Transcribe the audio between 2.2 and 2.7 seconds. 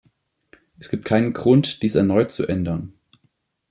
zu